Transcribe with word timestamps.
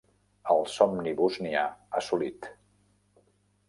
El 0.53 0.63
somni 0.77 1.13
bosnià 1.21 1.69
assolit. 2.03 2.53